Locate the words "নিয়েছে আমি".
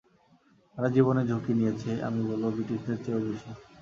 1.53-2.21